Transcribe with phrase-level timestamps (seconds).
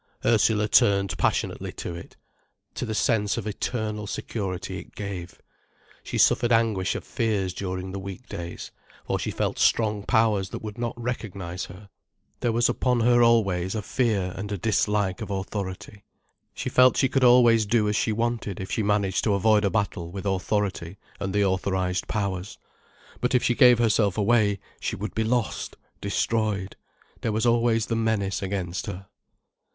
[0.25, 2.17] Ursula turned passionately to it,
[2.73, 5.39] to the sense of eternal security it gave.
[6.01, 8.71] She suffered anguish of fears during the week days,
[9.05, 11.87] for she felt strong powers that would not recognize her.
[12.39, 16.03] There was upon her always a fear and a dislike of authority.
[16.55, 19.69] She felt she could always do as she wanted if she managed to avoid a
[19.69, 22.57] battle with Authority and the authorised Powers.
[23.19, 26.75] But if she gave herself away, she would be lost, destroyed.
[27.21, 29.05] There was always the menace against her.